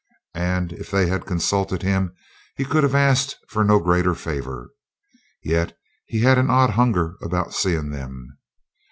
And 0.33 0.73
if 0.73 0.89
they 0.89 1.05
had 1.05 1.27
consulted 1.27 1.83
him 1.83 2.15
he 2.55 2.65
could 2.65 2.81
have 2.81 2.95
asked 2.95 3.37
for 3.49 3.63
no 3.63 3.77
greater 3.79 4.15
favor. 4.15 4.71
Yet 5.43 5.77
he 6.07 6.21
had 6.21 6.39
an 6.39 6.49
odd 6.49 6.71
hunger 6.71 7.17
about 7.21 7.53
seeing 7.53 7.91
them. 7.91 8.39